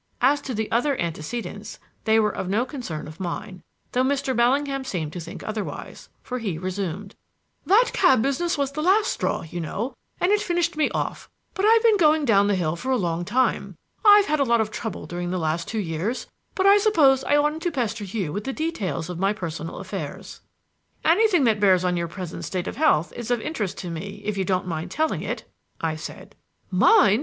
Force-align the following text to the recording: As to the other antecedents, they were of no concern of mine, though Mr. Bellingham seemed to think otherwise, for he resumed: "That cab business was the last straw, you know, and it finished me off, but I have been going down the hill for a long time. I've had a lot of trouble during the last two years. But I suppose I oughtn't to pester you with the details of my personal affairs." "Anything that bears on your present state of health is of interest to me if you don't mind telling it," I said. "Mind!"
As 0.21 0.41
to 0.41 0.55
the 0.55 0.71
other 0.71 0.99
antecedents, 0.99 1.77
they 2.05 2.19
were 2.19 2.33
of 2.35 2.49
no 2.49 2.65
concern 2.65 3.07
of 3.07 3.19
mine, 3.19 3.61
though 3.91 4.01
Mr. 4.01 4.35
Bellingham 4.35 4.83
seemed 4.83 5.13
to 5.13 5.19
think 5.19 5.43
otherwise, 5.43 6.09
for 6.23 6.39
he 6.39 6.57
resumed: 6.57 7.13
"That 7.67 7.91
cab 7.93 8.23
business 8.23 8.57
was 8.57 8.71
the 8.71 8.81
last 8.81 9.11
straw, 9.11 9.43
you 9.43 9.61
know, 9.61 9.95
and 10.19 10.31
it 10.31 10.41
finished 10.41 10.75
me 10.75 10.89
off, 10.89 11.29
but 11.53 11.65
I 11.67 11.73
have 11.73 11.83
been 11.83 11.97
going 11.97 12.25
down 12.25 12.47
the 12.47 12.55
hill 12.55 12.75
for 12.75 12.89
a 12.89 12.97
long 12.97 13.25
time. 13.25 13.75
I've 14.03 14.25
had 14.25 14.39
a 14.39 14.43
lot 14.43 14.59
of 14.59 14.71
trouble 14.71 15.05
during 15.05 15.29
the 15.29 15.37
last 15.37 15.67
two 15.67 15.77
years. 15.77 16.25
But 16.55 16.65
I 16.65 16.79
suppose 16.79 17.23
I 17.23 17.37
oughtn't 17.37 17.61
to 17.61 17.71
pester 17.71 18.03
you 18.03 18.33
with 18.33 18.45
the 18.45 18.53
details 18.53 19.07
of 19.07 19.19
my 19.19 19.33
personal 19.33 19.77
affairs." 19.77 20.41
"Anything 21.05 21.43
that 21.43 21.59
bears 21.59 21.85
on 21.85 21.95
your 21.95 22.07
present 22.07 22.43
state 22.43 22.65
of 22.67 22.75
health 22.77 23.13
is 23.13 23.29
of 23.29 23.39
interest 23.39 23.77
to 23.77 23.91
me 23.91 24.23
if 24.25 24.35
you 24.35 24.45
don't 24.45 24.65
mind 24.65 24.89
telling 24.89 25.21
it," 25.21 25.47
I 25.79 25.95
said. 25.95 26.35
"Mind!" 26.71 27.19